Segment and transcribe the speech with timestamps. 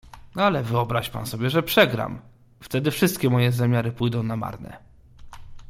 [0.35, 2.21] "Ale wyobraź pan sobie, że przegram,
[2.59, 4.77] wtedy wszystkie moje zamiary pójdą na marne."